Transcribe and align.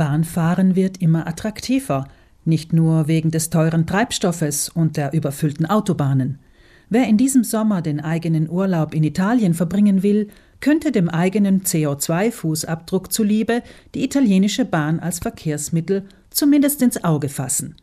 Bahnfahren 0.00 0.76
wird 0.76 1.02
immer 1.02 1.26
attraktiver, 1.26 2.08
nicht 2.46 2.72
nur 2.72 3.06
wegen 3.06 3.30
des 3.30 3.50
teuren 3.50 3.86
Treibstoffes 3.86 4.70
und 4.70 4.96
der 4.96 5.12
überfüllten 5.12 5.66
Autobahnen. 5.66 6.38
Wer 6.88 7.06
in 7.06 7.18
diesem 7.18 7.44
Sommer 7.44 7.82
den 7.82 8.00
eigenen 8.00 8.48
Urlaub 8.48 8.94
in 8.94 9.04
Italien 9.04 9.52
verbringen 9.52 10.02
will, 10.02 10.28
könnte 10.60 10.90
dem 10.90 11.10
eigenen 11.10 11.64
CO2-Fußabdruck 11.64 13.10
zuliebe 13.10 13.62
die 13.94 14.02
italienische 14.02 14.64
Bahn 14.64 15.00
als 15.00 15.18
Verkehrsmittel 15.18 16.06
zumindest 16.30 16.80
ins 16.80 17.04
Auge 17.04 17.28
fassen. 17.28 17.76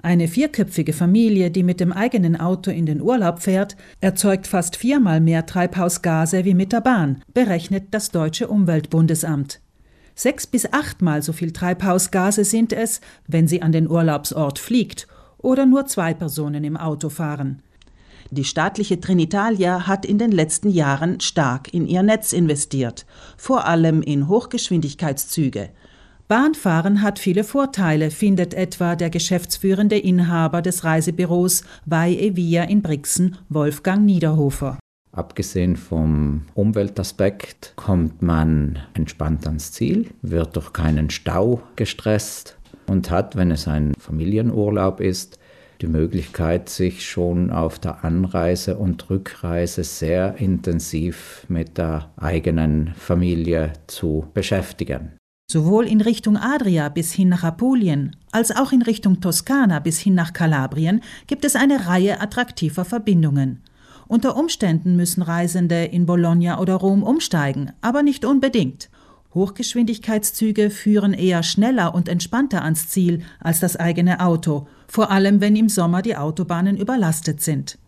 Eine 0.00 0.26
vierköpfige 0.26 0.94
Familie, 0.94 1.50
die 1.50 1.64
mit 1.64 1.80
dem 1.80 1.92
eigenen 1.92 2.40
Auto 2.40 2.70
in 2.70 2.86
den 2.86 3.02
Urlaub 3.02 3.40
fährt, 3.40 3.76
erzeugt 4.00 4.46
fast 4.46 4.76
viermal 4.76 5.20
mehr 5.20 5.44
Treibhausgase 5.44 6.46
wie 6.46 6.54
mit 6.54 6.72
der 6.72 6.80
Bahn, 6.80 7.20
berechnet 7.34 7.88
das 7.90 8.10
Deutsche 8.10 8.48
Umweltbundesamt. 8.48 9.60
Sechs 10.18 10.48
bis 10.48 10.72
achtmal 10.72 11.22
so 11.22 11.32
viel 11.32 11.52
Treibhausgase 11.52 12.42
sind 12.42 12.72
es, 12.72 13.00
wenn 13.28 13.46
sie 13.46 13.62
an 13.62 13.70
den 13.70 13.88
Urlaubsort 13.88 14.58
fliegt 14.58 15.06
oder 15.38 15.64
nur 15.64 15.86
zwei 15.86 16.12
Personen 16.12 16.64
im 16.64 16.76
Auto 16.76 17.08
fahren. 17.08 17.62
Die 18.32 18.42
staatliche 18.42 18.98
Trinitalia 18.98 19.86
hat 19.86 20.04
in 20.04 20.18
den 20.18 20.32
letzten 20.32 20.70
Jahren 20.70 21.20
stark 21.20 21.72
in 21.72 21.86
ihr 21.86 22.02
Netz 22.02 22.32
investiert, 22.32 23.06
vor 23.36 23.66
allem 23.66 24.02
in 24.02 24.26
Hochgeschwindigkeitszüge. 24.26 25.68
Bahnfahren 26.26 27.00
hat 27.00 27.20
viele 27.20 27.44
Vorteile, 27.44 28.10
findet 28.10 28.54
etwa 28.54 28.96
der 28.96 29.10
geschäftsführende 29.10 29.98
Inhaber 29.98 30.62
des 30.62 30.82
Reisebüros 30.82 31.62
Vai 31.86 32.16
Evia 32.16 32.64
in 32.64 32.82
Brixen, 32.82 33.36
Wolfgang 33.50 34.04
Niederhofer. 34.04 34.80
Abgesehen 35.18 35.74
vom 35.74 36.42
Umweltaspekt 36.54 37.72
kommt 37.74 38.22
man 38.22 38.78
entspannt 38.94 39.48
ans 39.48 39.72
Ziel, 39.72 40.10
wird 40.22 40.54
durch 40.54 40.72
keinen 40.72 41.10
Stau 41.10 41.60
gestresst 41.74 42.56
und 42.86 43.10
hat, 43.10 43.34
wenn 43.34 43.50
es 43.50 43.66
ein 43.66 43.94
Familienurlaub 43.98 45.00
ist, 45.00 45.40
die 45.80 45.88
Möglichkeit, 45.88 46.68
sich 46.68 47.04
schon 47.04 47.50
auf 47.50 47.80
der 47.80 48.04
Anreise 48.04 48.76
und 48.76 49.10
Rückreise 49.10 49.82
sehr 49.82 50.36
intensiv 50.36 51.44
mit 51.48 51.78
der 51.78 52.12
eigenen 52.16 52.94
Familie 52.94 53.72
zu 53.88 54.28
beschäftigen. 54.34 55.16
Sowohl 55.50 55.88
in 55.88 56.00
Richtung 56.00 56.36
Adria 56.36 56.90
bis 56.90 57.12
hin 57.12 57.30
nach 57.30 57.42
Apulien 57.42 58.14
als 58.30 58.54
auch 58.54 58.70
in 58.70 58.82
Richtung 58.82 59.20
Toskana 59.20 59.80
bis 59.80 59.98
hin 59.98 60.14
nach 60.14 60.32
Kalabrien 60.32 61.00
gibt 61.26 61.44
es 61.44 61.56
eine 61.56 61.88
Reihe 61.88 62.20
attraktiver 62.20 62.84
Verbindungen. 62.84 63.64
Unter 64.08 64.36
Umständen 64.36 64.96
müssen 64.96 65.22
Reisende 65.22 65.84
in 65.84 66.06
Bologna 66.06 66.58
oder 66.58 66.74
Rom 66.76 67.02
umsteigen, 67.02 67.72
aber 67.82 68.02
nicht 68.02 68.24
unbedingt. 68.24 68.88
Hochgeschwindigkeitszüge 69.34 70.70
führen 70.70 71.12
eher 71.12 71.42
schneller 71.42 71.94
und 71.94 72.08
entspannter 72.08 72.64
ans 72.64 72.88
Ziel 72.88 73.20
als 73.38 73.60
das 73.60 73.76
eigene 73.76 74.20
Auto, 74.20 74.66
vor 74.88 75.10
allem 75.10 75.42
wenn 75.42 75.54
im 75.56 75.68
Sommer 75.68 76.00
die 76.00 76.16
Autobahnen 76.16 76.78
überlastet 76.78 77.42
sind. 77.42 77.78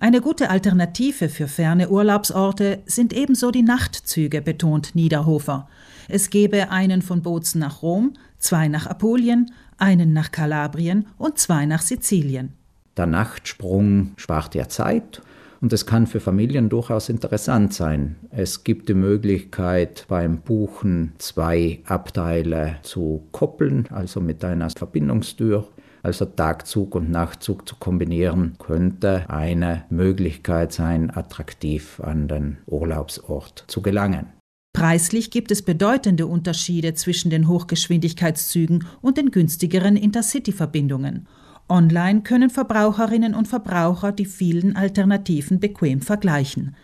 Eine 0.00 0.20
gute 0.20 0.50
Alternative 0.50 1.28
für 1.28 1.46
ferne 1.46 1.88
Urlaubsorte 1.88 2.82
sind 2.86 3.12
ebenso 3.12 3.52
die 3.52 3.62
Nachtzüge, 3.62 4.42
betont 4.42 4.96
Niederhofer. 4.96 5.68
Es 6.08 6.30
gebe 6.30 6.70
einen 6.70 7.02
von 7.02 7.22
Bozen 7.22 7.60
nach 7.60 7.82
Rom, 7.82 8.14
zwei 8.38 8.66
nach 8.66 8.88
Apulien, 8.88 9.52
einen 9.78 10.12
nach 10.12 10.32
Kalabrien 10.32 11.06
und 11.16 11.38
zwei 11.38 11.64
nach 11.66 11.82
Sizilien. 11.82 12.54
Der 12.96 13.06
Nachtsprung 13.06 14.12
spart 14.16 14.56
ja 14.56 14.68
Zeit 14.68 15.22
und 15.60 15.72
es 15.72 15.86
kann 15.86 16.06
für 16.06 16.20
Familien 16.20 16.68
durchaus 16.68 17.08
interessant 17.08 17.74
sein. 17.74 18.16
Es 18.30 18.64
gibt 18.64 18.88
die 18.88 18.94
Möglichkeit 18.94 20.06
beim 20.08 20.40
Buchen 20.40 21.12
zwei 21.18 21.80
Abteile 21.84 22.76
zu 22.82 23.26
koppeln, 23.30 23.86
also 23.90 24.20
mit 24.20 24.44
einer 24.44 24.70
Verbindungstür. 24.70 25.68
Also 26.02 26.24
Tagzug 26.24 26.94
und 26.94 27.10
Nachtzug 27.10 27.68
zu 27.68 27.76
kombinieren, 27.76 28.54
könnte 28.58 29.28
eine 29.28 29.84
Möglichkeit 29.90 30.72
sein, 30.72 31.14
attraktiv 31.14 32.00
an 32.00 32.26
den 32.26 32.56
Urlaubsort 32.66 33.64
zu 33.66 33.82
gelangen. 33.82 34.26
Preislich 34.72 35.30
gibt 35.30 35.50
es 35.50 35.62
bedeutende 35.62 36.26
Unterschiede 36.26 36.94
zwischen 36.94 37.28
den 37.28 37.48
Hochgeschwindigkeitszügen 37.48 38.86
und 39.02 39.18
den 39.18 39.30
günstigeren 39.30 39.96
Intercity-Verbindungen. 39.96 41.26
Online 41.70 42.22
können 42.22 42.50
Verbraucherinnen 42.50 43.34
und 43.34 43.48
Verbraucher 43.48 44.12
die 44.12 44.26
vielen 44.26 44.76
Alternativen 44.76 45.60
bequem 45.60 46.00
vergleichen. 46.00 46.74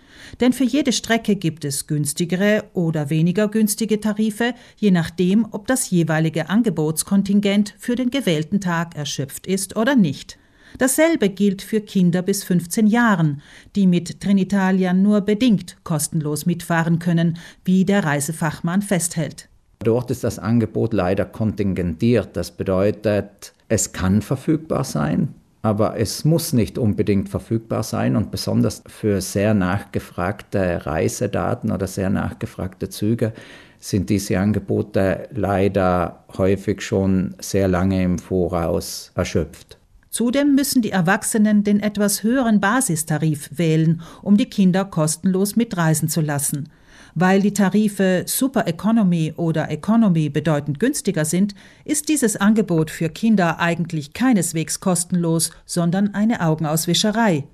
Denn 0.41 0.53
für 0.53 0.65
jede 0.65 0.93
Strecke 0.93 1.37
gibt 1.37 1.65
es 1.65 1.87
günstigere 1.87 2.65
oder 2.73 3.11
weniger 3.11 3.49
günstige 3.49 4.01
Tarife, 4.01 4.55
je 4.77 4.91
nachdem, 4.91 5.47
ob 5.51 5.67
das 5.67 5.91
jeweilige 5.91 6.49
Angebotskontingent 6.49 7.75
für 7.79 7.97
den 7.97 8.11
gewählten 8.11 8.61
Tag 8.61 8.97
erschöpft 8.97 9.47
ist 9.47 9.77
oder 9.77 9.97
nicht. 9.97 10.39
Dasselbe 10.79 11.29
gilt 11.29 11.63
für 11.63 11.81
Kinder 11.81 12.23
bis 12.23 12.45
15 12.45 12.87
Jahren, 12.87 13.41
die 13.77 13.87
mit 13.87 14.21
Trinitalia 14.21 14.93
nur 14.93 15.23
bedingt 15.23 15.77
kostenlos 15.85 16.45
mitfahren 16.45 16.99
können, 16.99 17.39
wie 17.65 17.85
der 17.85 18.05
Reisefachmann 18.05 18.83
festhält. 18.83 19.49
Dort 19.87 20.11
ist 20.11 20.25
das 20.25 20.41
Angebot 20.41 20.93
leider 20.93 21.25
kontingentiert. 21.25 22.31
Das 22.33 22.51
bedeutet, 22.51 23.53
es 23.69 23.93
kann 23.93 24.21
verfügbar 24.21 24.83
sein, 24.83 25.29
aber 25.63 25.97
es 25.97 26.25
muss 26.25 26.53
nicht 26.53 26.77
unbedingt 26.77 27.29
verfügbar 27.29 27.85
sein 27.85 28.17
und 28.17 28.33
besonders 28.33 28.83
für 28.89 29.21
sehr 29.21 29.55
nachgefragte 29.55 30.87
Reisedaten 30.87 31.71
oder 31.71 31.87
sehr 31.87 32.11
nachgefragte 32.11 32.89
Züge 32.89 33.33
sind 33.79 34.11
diese 34.11 34.41
Angebote 34.41 35.29
leider 35.33 36.25
häufig 36.37 36.81
schon 36.81 37.37
sehr 37.39 37.69
lange 37.69 38.03
im 38.03 38.19
Voraus 38.19 39.13
erschöpft. 39.15 39.79
Zudem 40.11 40.57
müssen 40.57 40.83
die 40.83 40.91
Erwachsenen 40.91 41.63
den 41.63 41.79
etwas 41.79 42.25
höheren 42.25 42.59
Basistarif 42.59 43.51
wählen, 43.57 44.01
um 44.23 44.37
die 44.37 44.51
Kinder 44.51 44.85
kostenlos 44.85 45.55
mitreisen 45.55 46.09
zu 46.09 46.23
lassen. 46.23 46.71
Weil 47.19 47.41
die 47.41 47.55
Tarife 47.55 48.25
Super 48.27 48.67
Economy 48.67 49.33
oder 49.39 49.71
Economy 49.71 50.29
bedeutend 50.29 50.79
günstiger 50.79 51.25
sind, 51.25 51.55
ist 51.87 52.11
dieses 52.11 52.37
Angebot 52.37 52.91
für 52.91 53.09
Kinder 53.09 53.59
eigentlich 53.59 54.13
keineswegs 54.13 54.81
kostenlos, 54.81 55.51
sondern 55.65 56.13
eine 56.13 56.43
Augenauswischerei. 56.43 57.45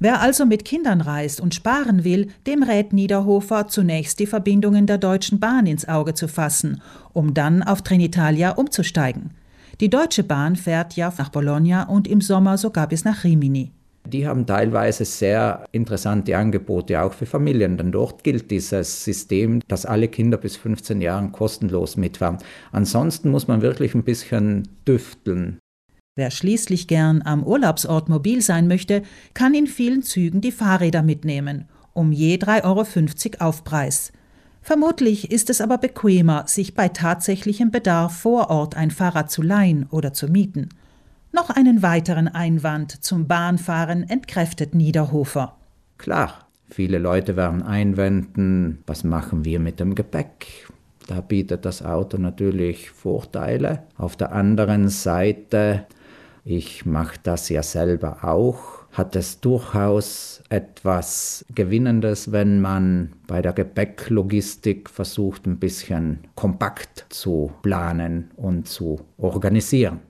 Wer 0.00 0.20
also 0.20 0.44
mit 0.44 0.64
Kindern 0.64 1.00
reist 1.00 1.40
und 1.40 1.54
sparen 1.54 2.02
will, 2.02 2.32
dem 2.48 2.64
rät 2.64 2.92
Niederhofer 2.92 3.68
zunächst 3.68 4.18
die 4.18 4.26
Verbindungen 4.26 4.88
der 4.88 4.98
Deutschen 4.98 5.38
Bahn 5.38 5.66
ins 5.66 5.86
Auge 5.86 6.14
zu 6.14 6.26
fassen, 6.26 6.82
um 7.12 7.32
dann 7.32 7.62
auf 7.62 7.82
Trinitalia 7.82 8.50
umzusteigen. 8.50 9.30
Die 9.80 9.88
Deutsche 9.88 10.24
Bahn 10.24 10.56
fährt 10.56 10.96
ja 10.96 11.14
nach 11.16 11.28
Bologna 11.28 11.84
und 11.84 12.08
im 12.08 12.20
Sommer 12.20 12.58
sogar 12.58 12.88
bis 12.88 13.04
nach 13.04 13.22
Rimini. 13.22 13.70
Die 14.06 14.26
haben 14.26 14.46
teilweise 14.46 15.04
sehr 15.04 15.64
interessante 15.70 16.36
Angebote 16.36 17.00
auch 17.00 17.12
für 17.12 17.26
Familien, 17.26 17.76
denn 17.76 17.92
dort 17.92 18.24
gilt 18.24 18.50
dieses 18.50 19.04
System, 19.04 19.60
dass 19.68 19.86
alle 19.86 20.08
Kinder 20.08 20.36
bis 20.36 20.56
15 20.56 21.00
Jahren 21.00 21.32
kostenlos 21.32 21.96
mitfahren. 21.96 22.38
Ansonsten 22.72 23.30
muss 23.30 23.46
man 23.46 23.62
wirklich 23.62 23.94
ein 23.94 24.02
bisschen 24.02 24.68
düfteln. 24.86 25.58
Wer 26.14 26.30
schließlich 26.30 26.88
gern 26.88 27.22
am 27.22 27.42
Urlaubsort 27.42 28.08
mobil 28.08 28.42
sein 28.42 28.68
möchte, 28.68 29.02
kann 29.32 29.54
in 29.54 29.66
vielen 29.66 30.02
Zügen 30.02 30.42
die 30.42 30.52
Fahrräder 30.52 31.02
mitnehmen, 31.02 31.68
um 31.94 32.12
je 32.12 32.36
3,50 32.36 32.64
Euro 33.40 33.48
Aufpreis. 33.48 34.12
Vermutlich 34.60 35.32
ist 35.32 35.48
es 35.48 35.60
aber 35.60 35.78
bequemer, 35.78 36.44
sich 36.46 36.74
bei 36.74 36.88
tatsächlichem 36.88 37.70
Bedarf 37.70 38.18
vor 38.18 38.50
Ort 38.50 38.76
ein 38.76 38.90
Fahrrad 38.90 39.30
zu 39.30 39.42
leihen 39.42 39.86
oder 39.90 40.12
zu 40.12 40.28
mieten. 40.28 40.68
Noch 41.34 41.48
einen 41.48 41.80
weiteren 41.80 42.28
Einwand 42.28 43.02
zum 43.02 43.26
Bahnfahren 43.26 44.06
entkräftet 44.06 44.74
Niederhofer. 44.74 45.56
Klar, 45.96 46.46
viele 46.68 46.98
Leute 46.98 47.36
werden 47.36 47.62
einwenden, 47.62 48.82
was 48.86 49.02
machen 49.02 49.46
wir 49.46 49.58
mit 49.58 49.80
dem 49.80 49.94
Gepäck? 49.94 50.68
Da 51.06 51.22
bietet 51.22 51.64
das 51.64 51.82
Auto 51.82 52.18
natürlich 52.18 52.90
Vorteile. 52.90 53.84
Auf 53.96 54.14
der 54.14 54.32
anderen 54.32 54.90
Seite, 54.90 55.86
ich 56.44 56.84
mache 56.84 57.16
das 57.22 57.48
ja 57.48 57.62
selber 57.62 58.24
auch, 58.24 58.82
hat 58.92 59.16
es 59.16 59.40
durchaus 59.40 60.42
etwas 60.50 61.46
Gewinnendes, 61.54 62.30
wenn 62.30 62.60
man 62.60 63.14
bei 63.26 63.40
der 63.40 63.54
Gepäcklogistik 63.54 64.90
versucht, 64.90 65.46
ein 65.46 65.58
bisschen 65.58 66.18
kompakt 66.34 67.06
zu 67.08 67.52
planen 67.62 68.30
und 68.36 68.68
zu 68.68 69.00
organisieren. 69.16 70.00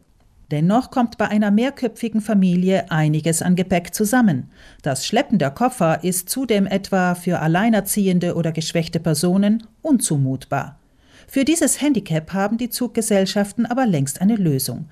Dennoch 0.52 0.90
kommt 0.90 1.16
bei 1.16 1.28
einer 1.28 1.50
mehrköpfigen 1.50 2.20
Familie 2.20 2.90
einiges 2.90 3.40
an 3.40 3.56
Gepäck 3.56 3.94
zusammen. 3.94 4.50
Das 4.82 5.06
Schleppen 5.06 5.38
der 5.38 5.50
Koffer 5.50 6.04
ist 6.04 6.28
zudem 6.28 6.66
etwa 6.66 7.14
für 7.14 7.38
alleinerziehende 7.38 8.34
oder 8.34 8.52
geschwächte 8.52 9.00
Personen 9.00 9.66
unzumutbar. 9.80 10.78
Für 11.26 11.46
dieses 11.46 11.80
Handicap 11.80 12.34
haben 12.34 12.58
die 12.58 12.68
Zuggesellschaften 12.68 13.64
aber 13.64 13.86
längst 13.86 14.20
eine 14.20 14.36
Lösung. 14.36 14.90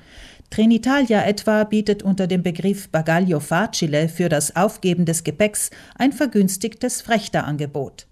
Trenitalia 0.48 1.26
etwa 1.26 1.64
bietet 1.64 2.02
unter 2.02 2.26
dem 2.26 2.42
Begriff 2.42 2.88
Bagaglio 2.88 3.38
Facile 3.38 4.08
für 4.08 4.30
das 4.30 4.56
Aufgeben 4.56 5.04
des 5.04 5.24
Gepäcks 5.24 5.70
ein 5.98 6.12
vergünstigtes 6.12 7.02
Frechterangebot. 7.02 8.06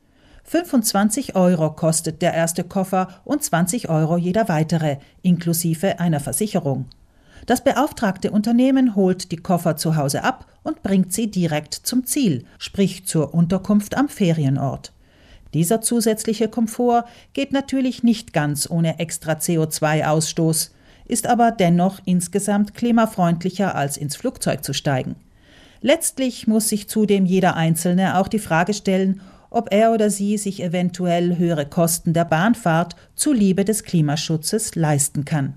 25 0.44 1.34
Euro 1.34 1.70
kostet 1.70 2.20
der 2.20 2.34
erste 2.34 2.62
Koffer 2.62 3.08
und 3.24 3.42
20 3.42 3.88
Euro 3.88 4.18
jeder 4.18 4.50
weitere, 4.50 4.98
inklusive 5.22 5.98
einer 5.98 6.20
Versicherung. 6.20 6.84
Das 7.48 7.64
beauftragte 7.64 8.30
Unternehmen 8.30 8.94
holt 8.94 9.32
die 9.32 9.38
Koffer 9.38 9.78
zu 9.78 9.96
Hause 9.96 10.22
ab 10.22 10.44
und 10.64 10.82
bringt 10.82 11.14
sie 11.14 11.30
direkt 11.30 11.72
zum 11.72 12.04
Ziel, 12.04 12.44
sprich 12.58 13.06
zur 13.06 13.32
Unterkunft 13.32 13.96
am 13.96 14.10
Ferienort. 14.10 14.92
Dieser 15.54 15.80
zusätzliche 15.80 16.48
Komfort 16.48 17.06
geht 17.32 17.52
natürlich 17.52 18.02
nicht 18.02 18.34
ganz 18.34 18.68
ohne 18.70 18.98
extra 18.98 19.32
CO2-Ausstoß, 19.32 20.72
ist 21.06 21.26
aber 21.26 21.50
dennoch 21.50 22.00
insgesamt 22.04 22.74
klimafreundlicher 22.74 23.74
als 23.74 23.96
ins 23.96 24.14
Flugzeug 24.14 24.62
zu 24.62 24.74
steigen. 24.74 25.16
Letztlich 25.80 26.48
muss 26.48 26.68
sich 26.68 26.86
zudem 26.90 27.24
jeder 27.24 27.56
Einzelne 27.56 28.18
auch 28.18 28.28
die 28.28 28.40
Frage 28.40 28.74
stellen, 28.74 29.22
ob 29.48 29.72
er 29.72 29.94
oder 29.94 30.10
sie 30.10 30.36
sich 30.36 30.62
eventuell 30.62 31.38
höhere 31.38 31.64
Kosten 31.64 32.12
der 32.12 32.26
Bahnfahrt 32.26 32.94
zuliebe 33.14 33.64
des 33.64 33.84
Klimaschutzes 33.84 34.74
leisten 34.74 35.24
kann. 35.24 35.54